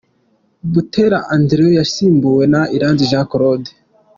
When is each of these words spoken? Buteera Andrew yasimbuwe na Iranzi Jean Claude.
Buteera 0.71 1.17
Andrew 1.35 1.69
yasimbuwe 1.79 2.43
na 2.53 2.61
Iranzi 2.75 3.09
Jean 3.11 3.25
Claude. 3.31 3.71